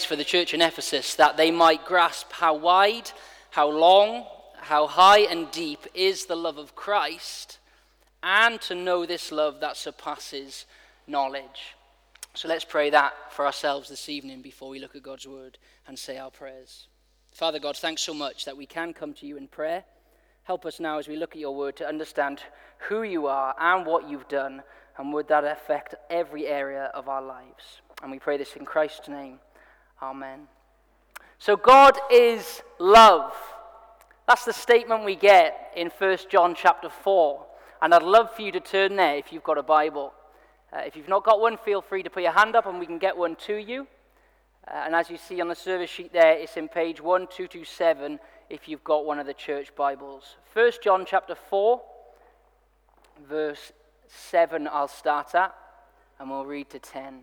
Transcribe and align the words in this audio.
for 0.00 0.16
the 0.16 0.24
church 0.24 0.54
in 0.54 0.62
Ephesus 0.62 1.14
that 1.16 1.36
they 1.36 1.50
might 1.50 1.84
grasp 1.84 2.32
how 2.32 2.54
wide, 2.54 3.10
how 3.50 3.68
long, 3.68 4.24
how 4.56 4.86
high 4.86 5.20
and 5.20 5.50
deep 5.50 5.86
is 5.92 6.26
the 6.26 6.36
love 6.36 6.56
of 6.56 6.74
Christ, 6.74 7.58
and 8.22 8.60
to 8.62 8.74
know 8.74 9.04
this 9.04 9.30
love 9.30 9.60
that 9.60 9.76
surpasses 9.76 10.64
knowledge. 11.06 11.76
So 12.34 12.48
let's 12.48 12.64
pray 12.64 12.88
that 12.90 13.12
for 13.30 13.44
ourselves 13.44 13.90
this 13.90 14.08
evening 14.08 14.40
before 14.40 14.70
we 14.70 14.78
look 14.78 14.96
at 14.96 15.02
God's 15.02 15.26
word 15.26 15.58
and 15.86 15.98
say 15.98 16.16
our 16.16 16.30
prayers. 16.30 16.86
Father 17.32 17.58
God, 17.58 17.76
thanks 17.76 18.02
so 18.02 18.14
much 18.14 18.46
that 18.46 18.56
we 18.56 18.66
can 18.66 18.94
come 18.94 19.12
to 19.14 19.26
you 19.26 19.36
in 19.36 19.48
prayer. 19.48 19.84
Help 20.44 20.64
us 20.64 20.80
now 20.80 20.98
as 20.98 21.08
we 21.08 21.16
look 21.16 21.32
at 21.32 21.40
your 21.40 21.54
word 21.54 21.76
to 21.76 21.86
understand 21.86 22.40
who 22.88 23.02
you 23.02 23.26
are 23.26 23.54
and 23.60 23.84
what 23.84 24.08
you've 24.08 24.28
done, 24.28 24.62
and 24.98 25.12
would 25.12 25.28
that 25.28 25.44
affect 25.44 25.94
every 26.10 26.46
area 26.46 26.90
of 26.94 27.08
our 27.08 27.22
lives. 27.22 27.80
And 28.02 28.10
we 28.10 28.18
pray 28.18 28.36
this 28.36 28.56
in 28.56 28.64
Christ's 28.64 29.08
name. 29.08 29.38
Amen. 30.02 30.48
So 31.38 31.56
God 31.56 31.96
is 32.10 32.60
love. 32.80 33.32
That's 34.26 34.44
the 34.44 34.52
statement 34.52 35.04
we 35.04 35.14
get 35.14 35.72
in 35.76 35.90
1 35.96 36.18
John 36.28 36.56
chapter 36.56 36.88
4. 36.90 37.46
And 37.80 37.94
I'd 37.94 38.02
love 38.02 38.34
for 38.34 38.42
you 38.42 38.50
to 38.52 38.60
turn 38.60 38.96
there 38.96 39.16
if 39.16 39.32
you've 39.32 39.44
got 39.44 39.58
a 39.58 39.62
Bible. 39.62 40.12
Uh, 40.72 40.78
if 40.86 40.96
you've 40.96 41.08
not 41.08 41.24
got 41.24 41.40
one, 41.40 41.56
feel 41.56 41.80
free 41.80 42.02
to 42.02 42.10
put 42.10 42.24
your 42.24 42.32
hand 42.32 42.56
up 42.56 42.66
and 42.66 42.80
we 42.80 42.86
can 42.86 42.98
get 42.98 43.16
one 43.16 43.36
to 43.46 43.56
you. 43.56 43.86
Uh, 44.66 44.82
and 44.86 44.94
as 44.94 45.08
you 45.08 45.18
see 45.18 45.40
on 45.40 45.48
the 45.48 45.54
service 45.54 45.90
sheet 45.90 46.12
there, 46.12 46.32
it's 46.32 46.56
in 46.56 46.68
page 46.68 47.00
1227 47.00 48.18
if 48.50 48.68
you've 48.68 48.84
got 48.84 49.04
one 49.04 49.18
of 49.18 49.26
the 49.26 49.34
church 49.34 49.74
Bibles. 49.76 50.36
1 50.52 50.72
John 50.82 51.04
chapter 51.06 51.34
4, 51.34 51.80
verse 53.28 53.72
7, 54.08 54.68
I'll 54.70 54.88
start 54.88 55.34
at, 55.34 55.54
and 56.18 56.30
we'll 56.30 56.46
read 56.46 56.70
to 56.70 56.78
10. 56.78 57.22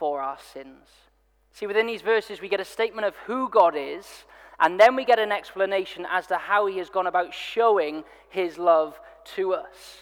for 0.00 0.22
our 0.22 0.38
sins. 0.54 0.88
See, 1.52 1.66
within 1.66 1.86
these 1.86 2.00
verses, 2.00 2.40
we 2.40 2.48
get 2.48 2.58
a 2.58 2.64
statement 2.64 3.06
of 3.06 3.14
who 3.26 3.50
God 3.50 3.74
is, 3.76 4.06
and 4.58 4.80
then 4.80 4.96
we 4.96 5.04
get 5.04 5.18
an 5.18 5.30
explanation 5.30 6.06
as 6.10 6.26
to 6.28 6.36
how 6.36 6.66
he 6.66 6.78
has 6.78 6.88
gone 6.88 7.06
about 7.06 7.34
showing 7.34 8.02
his 8.30 8.56
love 8.56 8.98
to 9.36 9.52
us. 9.52 9.98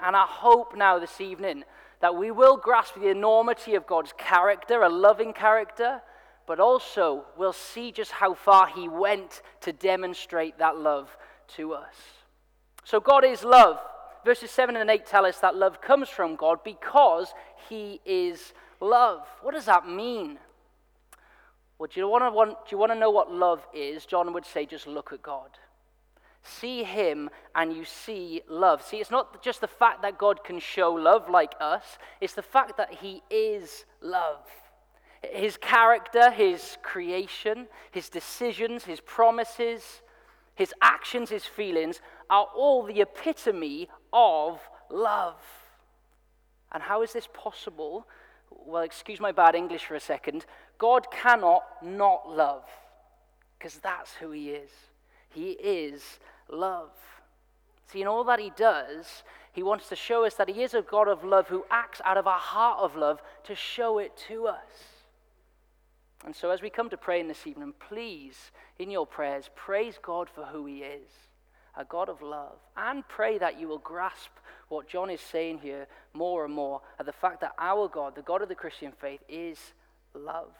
And 0.00 0.16
I 0.16 0.24
hope 0.26 0.74
now 0.74 0.98
this 0.98 1.20
evening 1.20 1.64
that 2.00 2.16
we 2.16 2.30
will 2.30 2.56
grasp 2.56 2.94
the 2.94 3.08
enormity 3.08 3.74
of 3.74 3.86
God's 3.86 4.14
character, 4.16 4.82
a 4.82 4.88
loving 4.88 5.34
character, 5.34 6.00
but 6.46 6.58
also 6.58 7.24
we'll 7.36 7.52
see 7.52 7.92
just 7.92 8.10
how 8.10 8.32
far 8.32 8.66
he 8.68 8.88
went 8.88 9.42
to 9.60 9.72
demonstrate 9.72 10.58
that 10.58 10.78
love 10.78 11.14
to 11.56 11.74
us. 11.74 11.94
So, 12.84 13.00
God 13.00 13.24
is 13.24 13.44
love. 13.44 13.78
Verses 14.24 14.50
7 14.50 14.76
and 14.76 14.90
8 14.90 15.06
tell 15.06 15.26
us 15.26 15.38
that 15.40 15.56
love 15.56 15.80
comes 15.82 16.08
from 16.08 16.36
God 16.36 16.64
because 16.64 17.34
he 17.68 18.00
is 18.06 18.54
love. 18.82 19.26
What 19.40 19.54
does 19.54 19.66
that 19.66 19.88
mean? 19.88 20.38
Well, 21.78 21.88
do 21.92 22.00
you, 22.00 22.08
want 22.08 22.24
to 22.24 22.30
want, 22.30 22.50
do 22.50 22.68
you 22.70 22.78
want 22.78 22.92
to 22.92 22.98
know 22.98 23.10
what 23.10 23.32
love 23.32 23.66
is? 23.72 24.04
John 24.04 24.32
would 24.32 24.44
say, 24.44 24.66
just 24.66 24.86
look 24.86 25.12
at 25.12 25.22
God. 25.22 25.50
See 26.42 26.82
Him 26.82 27.30
and 27.54 27.72
you 27.72 27.84
see 27.84 28.42
love. 28.48 28.82
See, 28.82 28.98
it's 28.98 29.10
not 29.10 29.42
just 29.42 29.60
the 29.60 29.68
fact 29.68 30.02
that 30.02 30.18
God 30.18 30.44
can 30.44 30.58
show 30.58 30.92
love 30.92 31.30
like 31.30 31.54
us, 31.60 31.98
it's 32.20 32.34
the 32.34 32.42
fact 32.42 32.76
that 32.76 32.94
He 32.94 33.22
is 33.30 33.84
love. 34.00 34.46
His 35.22 35.56
character, 35.56 36.30
His 36.30 36.78
creation, 36.82 37.68
His 37.92 38.08
decisions, 38.08 38.84
His 38.84 39.00
promises, 39.00 40.02
His 40.54 40.74
actions, 40.82 41.30
His 41.30 41.44
feelings 41.44 42.00
are 42.28 42.46
all 42.56 42.82
the 42.82 43.00
epitome 43.00 43.88
of 44.12 44.60
love. 44.90 45.40
And 46.72 46.82
how 46.82 47.02
is 47.02 47.12
this 47.12 47.28
possible? 47.32 48.06
Well, 48.66 48.82
excuse 48.82 49.20
my 49.20 49.32
bad 49.32 49.54
English 49.54 49.84
for 49.84 49.94
a 49.94 50.00
second, 50.00 50.46
God 50.78 51.10
cannot 51.10 51.62
not 51.82 52.28
love, 52.28 52.64
because 53.58 53.76
that's 53.76 54.14
who 54.14 54.30
He 54.30 54.50
is. 54.50 54.70
He 55.30 55.52
is 55.52 56.18
love. 56.48 56.90
See, 57.86 58.02
in 58.02 58.08
all 58.08 58.24
that 58.24 58.38
He 58.38 58.52
does, 58.56 59.22
He 59.52 59.62
wants 59.62 59.88
to 59.88 59.96
show 59.96 60.24
us 60.24 60.34
that 60.34 60.48
He 60.48 60.62
is 60.62 60.74
a 60.74 60.82
God 60.82 61.08
of 61.08 61.24
love 61.24 61.48
who 61.48 61.64
acts 61.70 62.00
out 62.04 62.16
of 62.16 62.26
a 62.26 62.32
heart 62.32 62.78
of 62.80 62.96
love 62.96 63.22
to 63.44 63.54
show 63.54 63.98
it 63.98 64.16
to 64.28 64.46
us. 64.46 64.92
And 66.24 66.34
so, 66.34 66.50
as 66.50 66.62
we 66.62 66.70
come 66.70 66.88
to 66.90 66.96
praying 66.96 67.28
this 67.28 67.46
evening, 67.46 67.74
please, 67.88 68.52
in 68.78 68.90
your 68.90 69.06
prayers, 69.06 69.50
praise 69.56 69.98
God 70.00 70.28
for 70.28 70.44
who 70.44 70.66
He 70.66 70.82
is 70.82 71.08
a 71.76 71.84
God 71.84 72.08
of 72.08 72.20
love, 72.20 72.58
and 72.76 73.06
pray 73.08 73.38
that 73.38 73.58
you 73.58 73.66
will 73.66 73.78
grasp 73.78 74.30
what 74.72 74.88
John 74.88 75.10
is 75.10 75.20
saying 75.20 75.58
here 75.58 75.86
more 76.14 76.44
and 76.44 76.52
more 76.54 76.80
at 76.98 77.06
the 77.06 77.12
fact 77.12 77.40
that 77.42 77.52
our 77.58 77.88
God, 77.88 78.14
the 78.14 78.22
God 78.22 78.42
of 78.42 78.48
the 78.48 78.54
Christian 78.54 78.90
faith, 78.90 79.20
is 79.28 79.58
love. 80.14 80.52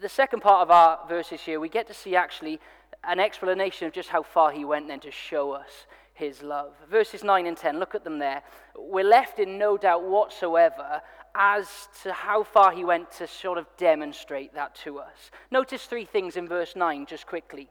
The 0.00 0.08
second 0.08 0.40
part 0.40 0.62
of 0.62 0.70
our 0.70 1.00
verses 1.08 1.40
here, 1.40 1.58
we 1.58 1.68
get 1.68 1.86
to 1.88 1.94
see 1.94 2.14
actually 2.14 2.60
an 3.04 3.18
explanation 3.18 3.86
of 3.86 3.92
just 3.92 4.10
how 4.10 4.22
far 4.22 4.52
he 4.52 4.64
went 4.64 4.88
then 4.88 5.00
to 5.00 5.10
show 5.10 5.52
us 5.52 5.86
his 6.14 6.42
love. 6.42 6.72
Verses 6.90 7.24
9 7.24 7.46
and 7.46 7.56
10, 7.56 7.78
look 7.78 7.94
at 7.94 8.04
them 8.04 8.18
there. 8.18 8.42
We're 8.78 9.04
left 9.04 9.38
in 9.38 9.58
no 9.58 9.76
doubt 9.76 10.04
whatsoever 10.04 11.02
as 11.34 11.88
to 12.02 12.12
how 12.12 12.42
far 12.42 12.72
he 12.72 12.84
went 12.84 13.10
to 13.12 13.26
sort 13.26 13.58
of 13.58 13.66
demonstrate 13.76 14.54
that 14.54 14.74
to 14.76 14.98
us. 14.98 15.30
Notice 15.50 15.84
three 15.84 16.06
things 16.06 16.36
in 16.36 16.48
verse 16.48 16.74
9, 16.74 17.06
just 17.06 17.26
quickly. 17.26 17.68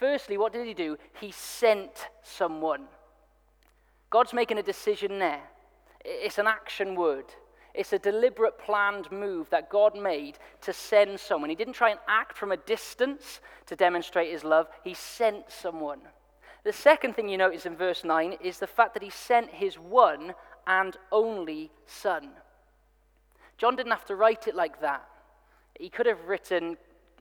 Firstly, 0.00 0.36
what 0.38 0.52
did 0.52 0.66
he 0.66 0.74
do? 0.74 0.98
He 1.20 1.32
sent 1.32 2.08
someone. 2.22 2.86
God's 4.10 4.32
making 4.32 4.58
a 4.58 4.62
decision 4.62 5.18
there. 5.18 5.42
It's 6.04 6.38
an 6.38 6.46
action 6.46 6.94
word. 6.94 7.26
It's 7.74 7.92
a 7.92 7.98
deliberate, 7.98 8.58
planned 8.58 9.10
move 9.12 9.50
that 9.50 9.70
God 9.70 9.96
made 9.96 10.38
to 10.62 10.72
send 10.72 11.20
someone. 11.20 11.50
He 11.50 11.56
didn't 11.56 11.74
try 11.74 11.90
and 11.90 12.00
act 12.08 12.36
from 12.36 12.50
a 12.50 12.56
distance 12.56 13.40
to 13.66 13.76
demonstrate 13.76 14.32
his 14.32 14.42
love, 14.42 14.68
he 14.82 14.94
sent 14.94 15.50
someone. 15.50 16.00
The 16.64 16.72
second 16.72 17.14
thing 17.14 17.28
you 17.28 17.38
notice 17.38 17.66
in 17.66 17.76
verse 17.76 18.02
9 18.04 18.38
is 18.42 18.58
the 18.58 18.66
fact 18.66 18.94
that 18.94 19.02
he 19.02 19.10
sent 19.10 19.50
his 19.50 19.78
one 19.78 20.34
and 20.66 20.96
only 21.12 21.70
Son. 21.86 22.30
John 23.58 23.76
didn't 23.76 23.92
have 23.92 24.06
to 24.06 24.16
write 24.16 24.48
it 24.48 24.54
like 24.54 24.80
that. 24.80 25.06
He 25.78 25.88
could 25.88 26.06
have 26.06 26.26
written, 26.26 26.76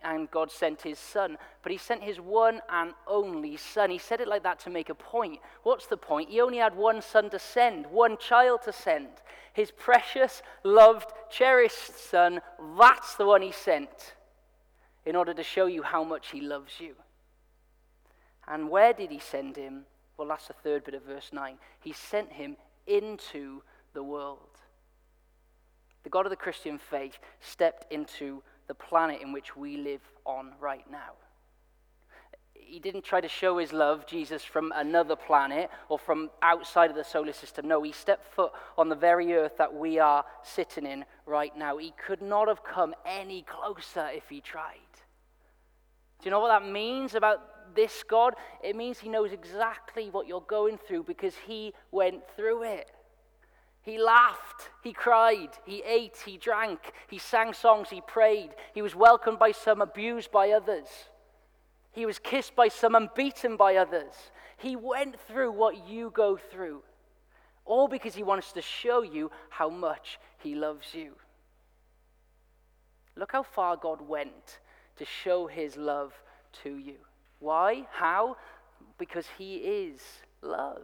and 0.08 0.32
God 0.32 0.50
sent 0.50 0.82
his 0.82 0.98
son. 0.98 1.38
But 1.62 1.72
he 1.72 1.78
sent 1.78 2.02
his 2.02 2.20
one 2.20 2.62
and 2.70 2.94
only 3.08 3.58
son. 3.58 3.90
He 3.90 3.98
said 3.98 4.22
it 4.22 4.28
like 4.28 4.44
that 4.44 4.60
to 4.62 4.70
make 4.70 4.90
a 4.90 4.96
point. 4.96 5.40
What's 5.64 5.88
the 5.88 5.98
point? 5.98 6.30
He 6.30 6.40
only 6.40 6.60
had 6.60 6.76
one 6.76 7.02
son 7.02 7.30
to 7.32 7.40
send, 7.40 7.86
one 7.88 8.18
child 8.18 8.62
to 8.64 8.72
send. 8.72 9.10
His 9.52 9.70
precious, 9.70 10.42
loved, 10.64 11.12
cherished 11.30 12.00
son, 12.10 12.42
that's 12.78 13.16
the 13.16 13.26
one 13.26 13.42
he 13.42 13.52
sent 13.52 14.16
in 15.06 15.16
order 15.16 15.34
to 15.34 15.44
show 15.44 15.66
you 15.66 15.84
how 15.84 16.04
much 16.04 16.32
he 16.32 16.40
loves 16.40 16.80
you. 16.80 16.96
And 18.48 18.70
where 18.70 18.94
did 18.94 19.12
he 19.12 19.20
send 19.20 19.58
him? 19.58 19.84
Well, 20.16 20.30
that's 20.30 20.48
the 20.48 20.54
third 20.54 20.86
bit 20.86 20.94
of 20.96 21.04
verse 21.04 21.32
9. 21.34 21.58
He 21.82 21.92
sent 21.92 22.32
him 22.32 22.56
into 22.86 23.62
the 23.94 24.04
world. 24.04 24.40
The 26.04 26.10
God 26.10 26.26
of 26.26 26.30
the 26.30 26.38
Christian 26.38 26.78
faith 26.78 27.20
stepped 27.42 27.92
into 27.92 28.42
the 28.68 28.76
planet 28.76 29.22
in 29.22 29.32
which 29.32 29.56
we 29.56 29.78
live 29.78 30.02
on 30.26 30.54
right 30.60 30.90
now. 30.92 31.14
He 32.54 32.80
didn't 32.80 33.06
try 33.06 33.22
to 33.22 33.30
show 33.30 33.60
his 33.60 33.72
love, 33.72 34.06
Jesus, 34.06 34.44
from 34.44 34.74
another 34.76 35.16
planet 35.16 35.70
or 35.88 35.98
from 35.98 36.30
outside 36.42 36.90
of 36.90 36.98
the 36.98 37.04
solar 37.04 37.32
system. 37.32 37.68
No, 37.68 37.82
he 37.82 37.94
stepped 37.94 38.34
foot 38.34 38.52
on 38.78 38.90
the 38.90 38.96
very 38.96 39.34
earth 39.34 39.58
that 39.58 39.74
we 39.74 40.00
are 40.00 40.26
sitting 40.44 40.86
in 40.86 41.06
right 41.26 41.56
now. 41.58 41.78
He 41.78 41.94
could 42.06 42.22
not 42.22 42.50
have 42.50 42.64
come 42.64 42.94
any 43.06 43.44
closer 43.44 44.10
if 44.14 44.28
he 44.28 44.42
tried. 44.42 44.76
Do 46.20 46.26
you 46.26 46.32
know 46.32 46.42
what 46.42 46.60
that 46.60 46.68
means 46.68 47.16
about 47.16 47.76
this 47.76 48.04
God? 48.04 48.34
It 48.62 48.76
means 48.76 49.00
he 49.00 49.08
knows 49.08 49.32
exactly 49.32 50.10
what 50.10 50.28
you're 50.28 50.42
going 50.42 50.78
through 50.78 51.04
because 51.04 51.36
he 51.46 51.74
went 51.92 52.24
through 52.36 52.64
it. 52.64 52.92
He 53.88 53.98
laughed, 53.98 54.70
he 54.84 54.92
cried, 54.92 55.52
he 55.64 55.82
ate, 55.82 56.18
he 56.26 56.36
drank, 56.36 56.92
he 57.08 57.18
sang 57.18 57.54
songs, 57.54 57.90
he 57.90 58.02
prayed. 58.02 58.50
He 58.74 58.82
was 58.82 58.94
welcomed 58.94 59.40
by 59.40 59.54
some, 59.54 59.82
abused 59.82 60.30
by 60.30 60.52
others. 60.52 60.88
He 61.94 62.06
was 62.06 62.20
kissed 62.20 62.54
by 62.54 62.68
some 62.68 62.96
and 62.96 63.08
beaten 63.16 63.56
by 63.56 63.78
others. 63.78 64.12
He 64.58 64.76
went 64.76 65.18
through 65.22 65.54
what 65.54 65.88
you 65.88 66.12
go 66.14 66.36
through. 66.36 66.84
All 67.64 67.88
because 67.88 68.14
he 68.14 68.24
wants 68.24 68.52
to 68.52 68.62
show 68.62 69.04
you 69.04 69.32
how 69.50 69.70
much 69.70 70.20
he 70.40 70.54
loves 70.54 70.94
you. 70.94 71.14
Look 73.16 73.32
how 73.32 73.44
far 73.44 73.78
God 73.78 74.02
went 74.02 74.60
to 74.98 75.06
show 75.06 75.48
his 75.48 75.78
love 75.78 76.12
to 76.64 76.76
you. 76.76 76.98
Why? 77.40 77.88
How? 77.94 78.36
Because 78.98 79.28
he 79.38 79.56
is 79.56 80.02
love. 80.42 80.84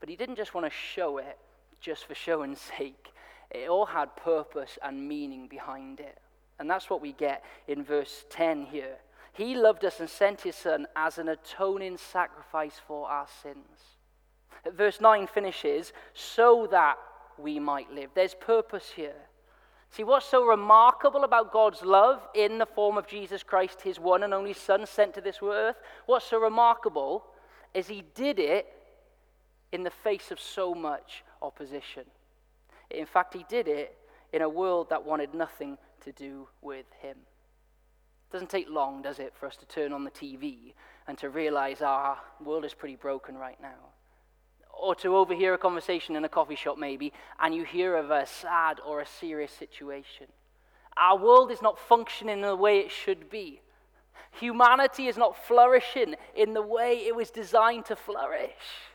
But 0.00 0.08
he 0.08 0.16
didn't 0.16 0.36
just 0.36 0.54
want 0.54 0.66
to 0.66 0.70
show 0.70 1.18
it 1.18 1.38
just 1.80 2.06
for 2.06 2.14
showing 2.14 2.56
sake, 2.78 3.12
it 3.50 3.68
all 3.68 3.86
had 3.86 4.16
purpose 4.16 4.78
and 4.82 5.08
meaning 5.08 5.48
behind 5.48 6.00
it. 6.00 6.18
And 6.58 6.68
that's 6.68 6.90
what 6.90 7.00
we 7.00 7.12
get 7.12 7.42
in 7.68 7.82
verse 7.82 8.24
10 8.30 8.66
here. 8.66 8.96
He 9.32 9.54
loved 9.54 9.84
us 9.84 10.00
and 10.00 10.08
sent 10.08 10.42
his 10.42 10.56
son 10.56 10.86
as 10.94 11.18
an 11.18 11.28
atoning 11.28 11.96
sacrifice 11.96 12.80
for 12.86 13.08
our 13.08 13.26
sins. 13.42 13.96
Verse 14.74 15.00
9 15.00 15.26
finishes, 15.26 15.92
so 16.12 16.68
that 16.70 16.96
we 17.38 17.58
might 17.58 17.90
live. 17.92 18.10
There's 18.14 18.34
purpose 18.34 18.90
here. 18.94 19.14
See, 19.90 20.04
what's 20.04 20.26
so 20.26 20.44
remarkable 20.44 21.24
about 21.24 21.52
God's 21.52 21.82
love 21.82 22.20
in 22.34 22.58
the 22.58 22.66
form 22.66 22.96
of 22.96 23.06
Jesus 23.06 23.42
Christ, 23.42 23.80
his 23.80 23.98
one 23.98 24.22
and 24.22 24.32
only 24.32 24.52
Son 24.52 24.86
sent 24.86 25.14
to 25.14 25.20
this 25.20 25.38
earth? 25.42 25.76
What's 26.06 26.26
so 26.26 26.38
remarkable 26.38 27.24
is 27.74 27.88
he 27.88 28.04
did 28.14 28.38
it 28.38 28.66
in 29.72 29.82
the 29.82 29.90
face 29.90 30.30
of 30.30 30.40
so 30.40 30.74
much 30.74 31.24
opposition. 31.42 32.04
In 32.90 33.06
fact, 33.06 33.34
he 33.34 33.44
did 33.48 33.68
it 33.68 33.96
in 34.32 34.42
a 34.42 34.48
world 34.48 34.90
that 34.90 35.04
wanted 35.04 35.34
nothing 35.34 35.78
to 36.04 36.12
do 36.12 36.48
with 36.60 36.86
him. 37.00 37.16
It 37.16 38.32
doesn't 38.32 38.50
take 38.50 38.68
long, 38.68 39.02
does 39.02 39.18
it, 39.18 39.34
for 39.38 39.46
us 39.46 39.56
to 39.56 39.66
turn 39.66 39.92
on 39.92 40.04
the 40.04 40.10
TV 40.10 40.74
and 41.06 41.18
to 41.18 41.30
realize 41.30 41.82
our 41.82 42.18
world 42.44 42.64
is 42.64 42.74
pretty 42.74 42.96
broken 42.96 43.36
right 43.36 43.60
now 43.60 43.90
or 44.80 44.94
to 44.96 45.16
overhear 45.16 45.54
a 45.54 45.58
conversation 45.58 46.16
in 46.16 46.24
a 46.24 46.28
coffee 46.28 46.54
shop, 46.54 46.78
maybe, 46.78 47.12
and 47.38 47.54
you 47.54 47.64
hear 47.64 47.96
of 47.96 48.10
a 48.10 48.26
sad 48.26 48.80
or 48.86 49.00
a 49.00 49.06
serious 49.06 49.52
situation. 49.52 50.26
Our 50.96 51.18
world 51.18 51.50
is 51.50 51.62
not 51.62 51.78
functioning 51.78 52.38
in 52.38 52.42
the 52.42 52.56
way 52.56 52.78
it 52.78 52.90
should 52.90 53.30
be. 53.30 53.60
Humanity 54.32 55.06
is 55.06 55.16
not 55.16 55.36
flourishing 55.46 56.14
in 56.34 56.54
the 56.54 56.62
way 56.62 57.04
it 57.06 57.14
was 57.14 57.30
designed 57.30 57.86
to 57.86 57.96
flourish. 57.96 58.89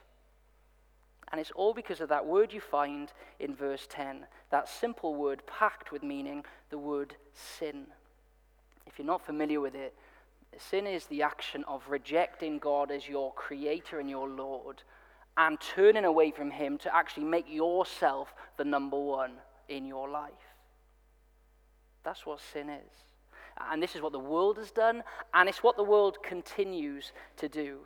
And 1.31 1.41
it's 1.41 1.51
all 1.51 1.73
because 1.73 2.01
of 2.01 2.09
that 2.09 2.25
word 2.25 2.53
you 2.53 2.61
find 2.61 3.11
in 3.39 3.55
verse 3.55 3.87
10, 3.89 4.25
that 4.51 4.69
simple 4.69 5.15
word 5.15 5.41
packed 5.47 5.91
with 5.91 6.03
meaning, 6.03 6.45
the 6.69 6.77
word 6.77 7.15
sin. 7.33 7.87
If 8.85 8.99
you're 8.99 9.07
not 9.07 9.25
familiar 9.25 9.59
with 9.59 9.75
it, 9.75 9.95
sin 10.57 10.85
is 10.87 11.05
the 11.05 11.23
action 11.23 11.63
of 11.67 11.83
rejecting 11.89 12.59
God 12.59 12.91
as 12.91 13.09
your 13.09 13.33
creator 13.33 13.99
and 13.99 14.09
your 14.09 14.29
Lord 14.29 14.83
and 15.37 15.59
turning 15.59 16.05
away 16.05 16.31
from 16.31 16.51
Him 16.51 16.77
to 16.79 16.95
actually 16.95 17.25
make 17.25 17.45
yourself 17.49 18.33
the 18.57 18.63
number 18.63 18.97
one 18.97 19.33
in 19.67 19.85
your 19.85 20.09
life. 20.09 20.31
That's 22.03 22.25
what 22.25 22.39
sin 22.39 22.69
is. 22.69 22.91
And 23.71 23.81
this 23.81 23.95
is 23.95 24.01
what 24.01 24.11
the 24.11 24.19
world 24.19 24.57
has 24.57 24.71
done, 24.71 25.03
and 25.33 25.49
it's 25.49 25.63
what 25.63 25.77
the 25.77 25.83
world 25.83 26.17
continues 26.23 27.11
to 27.37 27.49
do. 27.49 27.79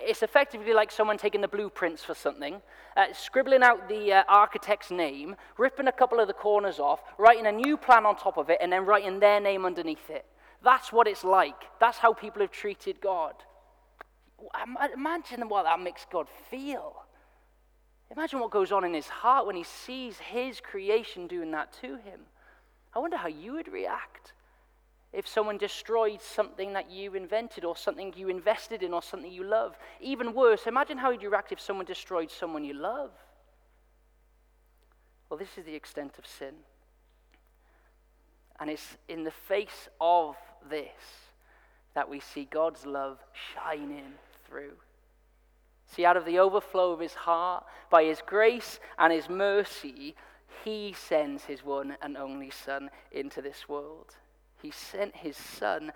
It's 0.00 0.22
effectively 0.22 0.72
like 0.72 0.90
someone 0.90 1.18
taking 1.18 1.40
the 1.40 1.48
blueprints 1.48 2.02
for 2.04 2.14
something, 2.14 2.60
uh, 2.96 3.06
scribbling 3.12 3.62
out 3.62 3.88
the 3.88 4.12
uh, 4.12 4.22
architect's 4.28 4.90
name, 4.90 5.36
ripping 5.58 5.88
a 5.88 5.92
couple 5.92 6.20
of 6.20 6.28
the 6.28 6.34
corners 6.34 6.78
off, 6.78 7.00
writing 7.18 7.46
a 7.46 7.52
new 7.52 7.76
plan 7.76 8.06
on 8.06 8.16
top 8.16 8.36
of 8.36 8.50
it, 8.50 8.58
and 8.60 8.72
then 8.72 8.84
writing 8.84 9.20
their 9.20 9.40
name 9.40 9.64
underneath 9.64 10.10
it. 10.10 10.24
That's 10.62 10.92
what 10.92 11.06
it's 11.06 11.24
like. 11.24 11.64
That's 11.80 11.98
how 11.98 12.12
people 12.12 12.40
have 12.42 12.50
treated 12.50 13.00
God. 13.00 13.34
Imagine 14.94 15.48
what 15.48 15.64
that 15.64 15.80
makes 15.80 16.06
God 16.10 16.26
feel. 16.50 17.02
Imagine 18.10 18.40
what 18.40 18.50
goes 18.50 18.72
on 18.72 18.84
in 18.84 18.94
his 18.94 19.08
heart 19.08 19.46
when 19.46 19.56
he 19.56 19.64
sees 19.64 20.18
his 20.18 20.60
creation 20.60 21.26
doing 21.26 21.50
that 21.52 21.72
to 21.80 21.96
him. 21.96 22.20
I 22.94 22.98
wonder 22.98 23.16
how 23.16 23.28
you 23.28 23.54
would 23.54 23.68
react 23.68 24.32
if 25.16 25.26
someone 25.26 25.56
destroyed 25.56 26.20
something 26.20 26.74
that 26.74 26.90
you 26.90 27.14
invented 27.14 27.64
or 27.64 27.74
something 27.74 28.12
you 28.14 28.28
invested 28.28 28.82
in 28.82 28.92
or 28.92 29.02
something 29.02 29.32
you 29.32 29.44
love. 29.44 29.74
Even 29.98 30.34
worse, 30.34 30.66
imagine 30.66 30.98
how 30.98 31.10
you'd 31.10 31.22
react 31.22 31.52
if 31.52 31.58
someone 31.58 31.86
destroyed 31.86 32.30
someone 32.30 32.64
you 32.64 32.74
love. 32.74 33.10
Well, 35.30 35.38
this 35.38 35.56
is 35.56 35.64
the 35.64 35.74
extent 35.74 36.18
of 36.18 36.26
sin. 36.26 36.52
And 38.60 38.68
it's 38.68 38.98
in 39.08 39.24
the 39.24 39.30
face 39.30 39.88
of 40.02 40.36
this 40.68 40.90
that 41.94 42.10
we 42.10 42.20
see 42.20 42.44
God's 42.44 42.84
love 42.84 43.18
shining 43.54 44.12
through. 44.46 44.74
See, 45.86 46.04
out 46.04 46.18
of 46.18 46.26
the 46.26 46.40
overflow 46.40 46.92
of 46.92 47.00
his 47.00 47.14
heart, 47.14 47.64
by 47.88 48.04
his 48.04 48.20
grace 48.26 48.80
and 48.98 49.10
his 49.10 49.30
mercy, 49.30 50.14
he 50.62 50.92
sends 50.92 51.44
his 51.44 51.64
one 51.64 51.96
and 52.02 52.18
only 52.18 52.50
Son 52.50 52.90
into 53.12 53.40
this 53.40 53.66
world. 53.66 54.14
He 54.62 54.70
sent 54.70 55.16
his 55.16 55.36
Son 55.36 55.92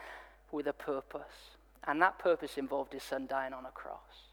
with 0.53 0.67
a 0.67 0.73
purpose, 0.73 1.57
and 1.87 2.01
that 2.03 2.19
purpose 2.19 2.59
involved 2.59 2.93
his 2.93 3.03
Son 3.03 3.27
dying 3.27 3.53
on 3.53 3.67
a 3.67 3.71
cross. 3.71 4.29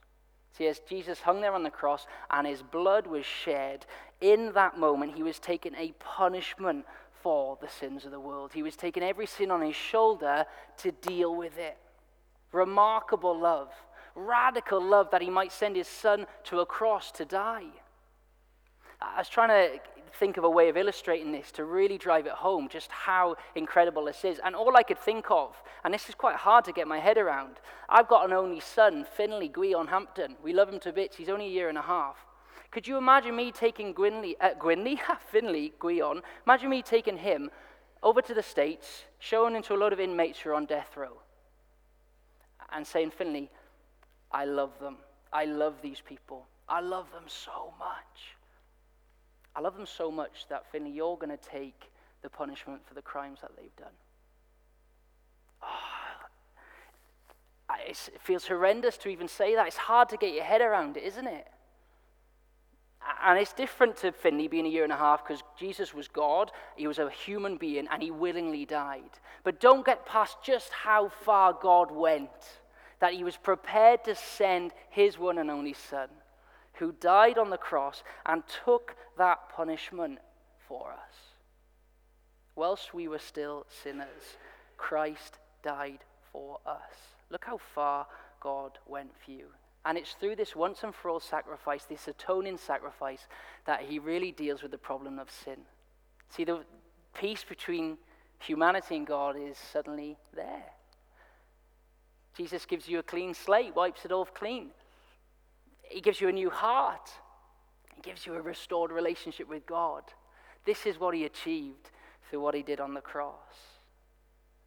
See, 0.57 0.67
as 0.67 0.79
Jesus 0.79 1.21
hung 1.21 1.41
there 1.41 1.53
on 1.53 1.63
the 1.63 1.69
cross 1.69 2.07
and 2.31 2.47
his 2.47 2.63
blood 2.63 3.05
was 3.05 3.25
shed, 3.25 3.85
in 4.21 4.53
that 4.53 4.79
moment 4.79 5.15
he 5.15 5.21
was 5.21 5.37
taking 5.37 5.75
a 5.75 5.93
punishment 5.99 6.85
for 7.21 7.57
the 7.61 7.69
sins 7.69 8.05
of 8.05 8.11
the 8.11 8.19
world. 8.19 8.51
He 8.53 8.63
was 8.63 8.75
taking 8.75 9.03
every 9.03 9.27
sin 9.27 9.51
on 9.51 9.61
his 9.61 9.75
shoulder 9.75 10.45
to 10.77 10.91
deal 10.91 11.35
with 11.35 11.59
it. 11.59 11.77
Remarkable 12.51 13.37
love 13.37 13.69
radical 14.17 14.81
love 14.81 15.11
that 15.11 15.21
he 15.21 15.29
might 15.29 15.51
send 15.51 15.75
his 15.75 15.87
son 15.87 16.25
to 16.43 16.59
a 16.59 16.65
cross 16.65 17.11
to 17.11 17.23
die. 17.23 17.67
I 18.99 19.19
was 19.19 19.29
trying 19.29 19.49
to 19.49 19.79
think 20.19 20.37
of 20.37 20.43
a 20.43 20.49
way 20.49 20.69
of 20.69 20.77
illustrating 20.77 21.31
this 21.31 21.51
to 21.53 21.63
really 21.63 21.97
drive 21.97 22.25
it 22.25 22.33
home 22.33 22.67
just 22.69 22.91
how 22.91 23.35
incredible 23.55 24.05
this 24.05 24.23
is. 24.25 24.39
And 24.43 24.55
all 24.55 24.75
I 24.75 24.83
could 24.83 24.99
think 24.99 25.29
of, 25.29 25.55
and 25.83 25.93
this 25.93 26.09
is 26.09 26.15
quite 26.15 26.35
hard 26.35 26.65
to 26.65 26.71
get 26.71 26.87
my 26.87 26.99
head 26.99 27.17
around, 27.17 27.57
I've 27.89 28.07
got 28.07 28.25
an 28.25 28.33
only 28.33 28.59
son, 28.59 29.05
Finley 29.15 29.49
Guion 29.49 29.87
Hampton. 29.87 30.35
We 30.43 30.53
love 30.53 30.69
him 30.69 30.79
to 30.81 30.91
bits. 30.91 31.17
He's 31.17 31.29
only 31.29 31.45
a 31.45 31.51
year 31.51 31.69
and 31.69 31.77
a 31.77 31.83
half. 31.83 32.17
Could 32.71 32.87
you 32.87 32.97
imagine 32.97 33.35
me 33.35 33.51
taking 33.51 33.93
Gwynley, 33.93 34.35
uh, 34.41 34.53
Gwynley, 34.59 34.99
Finley 35.31 35.73
Guion, 35.79 36.21
imagine 36.45 36.69
me 36.69 36.81
taking 36.81 37.17
him 37.17 37.49
over 38.03 38.21
to 38.21 38.33
the 38.33 38.43
States, 38.43 39.05
showing 39.19 39.55
him 39.55 39.63
to 39.63 39.73
a 39.73 39.77
lot 39.77 39.93
of 39.93 39.99
inmates 39.99 40.39
who 40.39 40.49
are 40.49 40.53
on 40.53 40.65
death 40.65 40.95
row, 40.97 41.17
and 42.71 42.85
saying, 42.85 43.11
Finley, 43.11 43.49
I 44.31 44.45
love 44.45 44.77
them. 44.79 44.97
I 45.31 45.45
love 45.45 45.75
these 45.81 46.01
people. 46.01 46.45
I 46.67 46.81
love 46.81 47.11
them 47.11 47.23
so 47.27 47.73
much. 47.79 48.36
I 49.57 49.61
love 49.61 49.75
them 49.75 49.87
so 49.87 50.11
much 50.11 50.45
that, 50.49 50.71
Finley, 50.71 50.91
you're 50.91 51.17
going 51.17 51.35
to 51.35 51.49
take 51.49 51.89
the 52.21 52.29
punishment 52.29 52.85
for 52.87 52.93
the 52.93 53.01
crimes 53.01 53.39
that 53.41 53.51
they've 53.57 53.75
done. 53.75 53.87
Oh, 55.63 55.67
it 57.87 57.97
feels 58.21 58.45
horrendous 58.45 58.97
to 58.97 59.09
even 59.09 59.27
say 59.27 59.55
that. 59.55 59.65
It's 59.65 59.77
hard 59.77 60.09
to 60.09 60.17
get 60.17 60.35
your 60.35 60.43
head 60.43 60.61
around 60.61 60.95
it, 60.95 61.03
isn't 61.03 61.25
it? 61.25 61.47
And 63.23 63.39
it's 63.39 63.53
different 63.53 63.97
to 63.97 64.11
Finley 64.11 64.47
being 64.47 64.67
a 64.67 64.69
year 64.69 64.83
and 64.83 64.93
a 64.93 64.97
half 64.97 65.25
because 65.25 65.41
Jesus 65.57 65.91
was 65.91 66.07
God, 66.07 66.51
he 66.75 66.85
was 66.85 66.99
a 66.99 67.09
human 67.09 67.57
being, 67.57 67.87
and 67.91 68.03
he 68.03 68.11
willingly 68.11 68.65
died. 68.65 69.19
But 69.43 69.59
don't 69.59 69.85
get 69.85 70.05
past 70.05 70.37
just 70.43 70.71
how 70.71 71.09
far 71.09 71.57
God 71.59 71.89
went 71.89 72.29
that 72.99 73.13
he 73.13 73.23
was 73.23 73.37
prepared 73.37 74.03
to 74.03 74.13
send 74.13 74.73
his 74.91 75.17
one 75.17 75.39
and 75.39 75.49
only 75.49 75.73
Son, 75.73 76.09
who 76.73 76.91
died 76.91 77.39
on 77.39 77.49
the 77.49 77.57
cross 77.57 78.03
and 78.25 78.43
took 78.65 78.95
that 79.17 79.49
punishment 79.49 80.19
for 80.67 80.91
us. 80.91 81.15
Whilst 82.55 82.93
we 82.93 83.07
were 83.07 83.19
still 83.19 83.65
sinners, 83.83 84.37
Christ 84.77 85.39
died 85.63 85.99
for 86.31 86.59
us. 86.65 87.15
Look 87.29 87.45
how 87.45 87.57
far 87.57 88.07
God 88.39 88.77
went 88.87 89.11
for 89.23 89.31
you. 89.31 89.45
And 89.85 89.97
it's 89.97 90.13
through 90.19 90.35
this 90.35 90.55
once 90.55 90.83
and 90.83 90.93
for 90.93 91.09
all 91.09 91.19
sacrifice, 91.19 91.85
this 91.85 92.07
atoning 92.07 92.57
sacrifice, 92.57 93.27
that 93.65 93.81
he 93.81 93.99
really 93.99 94.31
deals 94.31 94.61
with 94.61 94.71
the 94.71 94.77
problem 94.77 95.19
of 95.19 95.29
sin. 95.31 95.57
See, 96.29 96.43
the 96.43 96.63
peace 97.13 97.45
between 97.47 97.97
humanity 98.39 98.97
and 98.97 99.07
God 99.07 99.35
is 99.39 99.57
suddenly 99.57 100.17
there. 100.35 100.65
Jesus 102.35 102.65
gives 102.65 102.87
you 102.87 102.99
a 102.99 103.03
clean 103.03 103.33
slate, 103.33 103.75
wipes 103.75 104.05
it 104.05 104.11
off 104.11 104.33
clean. 104.33 104.69
He 105.83 106.01
gives 106.01 106.21
you 106.21 106.27
a 106.27 106.33
new 106.33 106.49
heart. 106.49 107.09
He 107.97 108.01
gives 108.03 108.27
you 108.27 108.35
a 108.35 108.41
restored 108.41 108.91
relationship 108.91 109.49
with 109.49 109.65
God. 109.65 110.03
This 110.65 110.85
is 110.85 110.99
what 110.99 111.15
he 111.15 111.25
achieved 111.25 111.89
through 112.29 112.41
what 112.41 112.53
he 112.53 112.61
did 112.61 112.79
on 112.79 112.93
the 112.93 113.01
cross. 113.01 113.33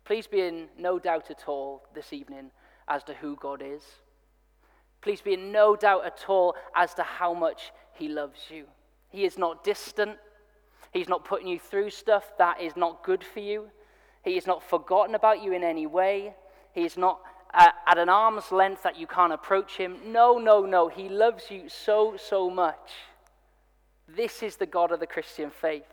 Please 0.05 0.27
be 0.27 0.41
in 0.41 0.67
no 0.77 0.99
doubt 0.99 1.31
at 1.31 1.45
all 1.47 1.85
this 1.95 2.13
evening 2.13 2.51
as 2.89 3.05
to 3.05 3.15
who 3.15 3.37
God 3.37 3.63
is. 3.65 3.83
Please 5.01 5.21
be 5.21 5.35
in 5.35 5.53
no 5.53 5.77
doubt 5.77 6.05
at 6.05 6.25
all 6.27 6.57
as 6.75 6.93
to 6.95 7.05
how 7.05 7.33
much 7.33 7.71
he 7.93 8.09
loves 8.09 8.41
you. 8.51 8.65
He 9.11 9.25
is 9.25 9.39
not 9.39 9.63
distant. 9.63 10.19
He's 10.93 11.09
not 11.09 11.25
putting 11.25 11.47
you 11.47 11.61
through 11.61 11.91
stuff 11.91 12.33
that 12.39 12.61
is 12.61 12.77
not 12.77 13.05
good 13.05 13.23
for 13.23 13.39
you. 13.39 13.69
He 14.25 14.37
is 14.37 14.47
not 14.47 14.69
forgotten 14.69 15.15
about 15.15 15.41
you 15.41 15.53
in 15.53 15.63
any 15.63 15.87
way. 15.87 16.35
He 16.73 16.85
is 16.85 16.97
not 16.97 17.21
uh, 17.55 17.69
at 17.87 17.97
an 17.97 18.09
arm's 18.09 18.51
length 18.51 18.83
that 18.83 18.99
you 18.99 19.07
can't 19.07 19.33
approach 19.33 19.77
him. 19.77 19.99
No, 20.05 20.39
no, 20.39 20.67
no. 20.67 20.89
He 20.89 21.09
loves 21.09 21.45
you 21.49 21.69
so, 21.69 22.17
so 22.17 22.51
much. 22.51 22.91
This 24.17 24.43
is 24.43 24.57
the 24.57 24.67
God 24.67 24.93
of 24.93 25.00
the 25.00 25.07
Christian 25.07 25.50
faith. 25.50 25.85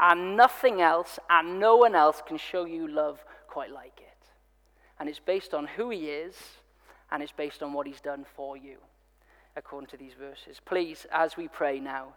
And 0.00 0.36
nothing 0.36 0.80
else 0.80 1.18
and 1.28 1.58
no 1.58 1.76
one 1.76 1.94
else 1.94 2.22
can 2.26 2.38
show 2.38 2.64
you 2.64 2.86
love 2.86 3.24
quite 3.48 3.72
like 3.72 3.98
it. 3.98 4.26
And 5.00 5.08
it's 5.08 5.18
based 5.18 5.54
on 5.54 5.66
who 5.66 5.90
he 5.90 6.06
is 6.06 6.36
and 7.10 7.22
it's 7.22 7.32
based 7.32 7.62
on 7.62 7.72
what 7.72 7.86
he's 7.86 8.00
done 8.00 8.24
for 8.36 8.56
you, 8.56 8.76
according 9.56 9.88
to 9.88 9.96
these 9.96 10.12
verses. 10.18 10.60
Please, 10.64 11.06
as 11.12 11.36
we 11.36 11.48
pray 11.48 11.80
now, 11.80 12.08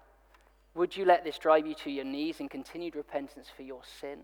would 0.74 0.96
you 0.96 1.06
let 1.06 1.24
this 1.24 1.38
drive 1.38 1.66
you 1.66 1.76
to 1.76 1.92
your 1.92 2.06
knees 2.06 2.40
in 2.40 2.50
continued 2.50 2.96
repentance 2.96 3.48
for 3.56 3.64
your 3.64 3.82
sin? 4.00 4.20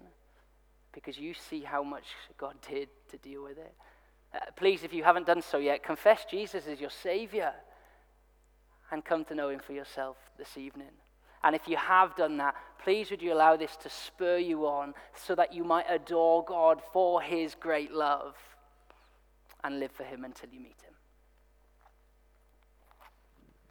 Because 0.94 1.18
you 1.18 1.34
see 1.34 1.62
how 1.62 1.84
much 1.84 2.06
God 2.38 2.56
did 2.68 2.90
to 3.12 3.18
deal 3.18 3.44
with 3.44 3.58
it. 3.58 3.74
Uh, 4.34 4.40
please, 4.56 4.84
if 4.84 4.94
you 4.94 5.04
haven't 5.04 5.28
done 5.28 5.42
so 5.42 5.58
yet, 5.58 5.84
confess 5.84 6.26
Jesus 6.30 6.68
as 6.68 6.80
your 6.80 6.90
Savior 6.90 7.54
and 8.92 9.04
come 9.04 9.26
to 9.26 9.36
know 9.36 9.50
Him 9.50 9.60
for 9.60 9.74
yourself 9.74 10.18
this 10.38 10.58
evening. 10.58 10.92
And 11.44 11.56
if 11.56 11.68
you 11.68 11.78
have 11.78 12.16
done 12.16 12.38
that, 12.38 12.56
please 12.84 13.12
would 13.12 13.22
you 13.22 13.34
allow 13.34 13.56
this 13.56 13.76
to 13.78 13.90
spur 13.90 14.38
you 14.38 14.66
on 14.66 14.94
so 15.14 15.36
that 15.36 15.54
you 15.54 15.64
might 15.64 15.86
adore 15.90 16.44
God 16.44 16.82
for 16.94 17.22
His 17.22 17.56
great 17.56 17.92
love 17.92 18.36
and 19.64 19.80
live 19.80 19.92
for 19.92 20.04
Him 20.04 20.24
until 20.26 20.50
you 20.50 20.60
meet 20.60 20.82
Him. 20.82 20.87